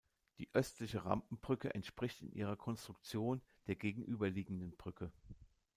[0.39, 5.11] Die östliche Rampenbrücke entspricht in ihrer Konstruktion der gegenüber liegenden Brücke.